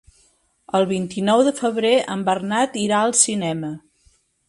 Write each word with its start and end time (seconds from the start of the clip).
El 0.79 0.87
vint-i-nou 0.91 1.45
de 1.49 1.53
febrer 1.61 1.93
en 2.17 2.25
Bernat 2.33 2.83
irà 2.89 3.07
al 3.07 3.17
cinema. 3.25 3.75